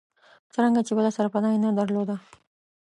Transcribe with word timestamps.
څرنګه 0.53 0.81
چې 0.87 0.91
بله 0.97 1.09
سرپناه 1.17 1.51
یې 1.53 1.59
نه 1.65 1.71
درلوده. 1.79 2.15